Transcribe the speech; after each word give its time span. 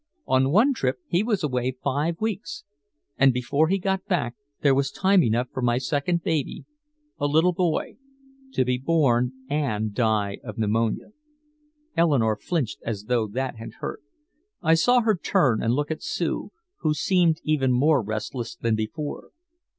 On 0.25 0.49
one 0.51 0.73
trip 0.73 0.97
he 1.05 1.21
was 1.21 1.43
away 1.43 1.77
five 1.83 2.19
weeks 2.19 2.63
and 3.19 3.31
before 3.31 3.67
he 3.67 3.77
got 3.77 4.03
back 4.07 4.33
there 4.61 4.73
was 4.73 4.89
time 4.89 5.21
enough 5.23 5.49
for 5.53 5.61
my 5.61 5.77
second 5.77 6.23
baby, 6.23 6.65
a 7.19 7.27
little 7.27 7.53
boy, 7.53 7.97
to 8.53 8.65
be 8.65 8.79
born 8.79 9.31
and 9.47 9.93
die 9.93 10.39
of 10.43 10.57
pneumonia." 10.57 11.09
Eleanore 11.95 12.35
flinched 12.37 12.79
as 12.83 13.03
though 13.03 13.27
that 13.27 13.57
had 13.57 13.73
hurt. 13.73 14.01
I 14.63 14.73
saw 14.73 15.01
her 15.01 15.15
turn 15.15 15.61
and 15.61 15.75
look 15.75 15.91
at 15.91 16.01
Sue, 16.01 16.51
who 16.77 16.95
seemed 16.95 17.39
even 17.43 17.71
more 17.71 18.01
restless 18.01 18.55
than 18.55 18.73
before. 18.73 19.29